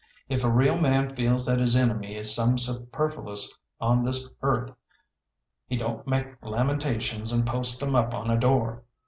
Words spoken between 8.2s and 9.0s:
a door.